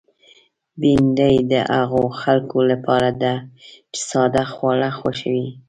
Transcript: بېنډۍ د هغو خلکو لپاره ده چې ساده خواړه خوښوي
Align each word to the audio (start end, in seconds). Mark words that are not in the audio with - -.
بېنډۍ 0.79 1.35
د 1.51 1.53
هغو 1.75 2.03
خلکو 2.21 2.59
لپاره 2.71 3.09
ده 3.21 3.33
چې 3.93 3.99
ساده 4.09 4.43
خواړه 4.53 4.89
خوښوي 4.97 5.47